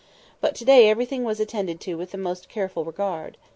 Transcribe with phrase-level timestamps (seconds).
[0.39, 3.37] But to day everything was attended to with the most careful regard.